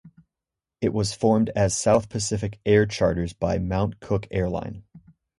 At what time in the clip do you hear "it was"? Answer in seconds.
0.81-1.13